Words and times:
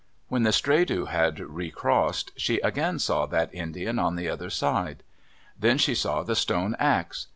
When 0.29 0.41
the 0.41 0.49
Stredu 0.49 1.09
had 1.09 1.39
recrossed, 1.39 2.31
she 2.35 2.59
again 2.61 2.97
saw 2.97 3.27
that 3.27 3.53
Indian 3.53 3.99
on 3.99 4.15
the 4.15 4.29
other 4.29 4.49
side. 4.49 5.03
Then 5.59 5.77
she 5.77 5.93
saw 5.93 6.23
the 6.23 6.35
stone 6.35 6.75
ax. 6.79 7.27